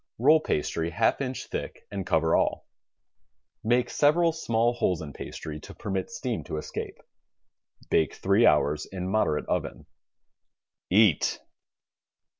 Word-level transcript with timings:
Roll 0.17 0.39
pastry 0.39 0.89
half 0.89 1.21
inch 1.21 1.45
thick 1.45 1.85
and 1.91 2.07
cover 2.07 2.35
all. 2.35 2.65
Make 3.63 3.91
several 3.91 4.31
small 4.31 4.73
holes 4.73 4.99
in 4.99 5.13
pastry 5.13 5.59
to 5.59 5.75
permit 5.75 6.09
steam 6.09 6.43
to 6.45 6.57
escape. 6.57 6.97
Bake 7.91 8.15
three 8.15 8.47
hours 8.47 8.87
in 8.87 9.07
moderate 9.07 9.45
oven. 9.45 9.85
EAT. 10.89 11.39